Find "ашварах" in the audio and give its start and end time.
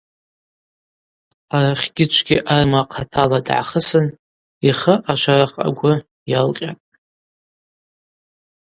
5.11-5.53